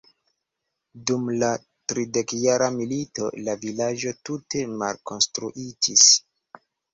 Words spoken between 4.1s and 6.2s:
tute malkonstruitis.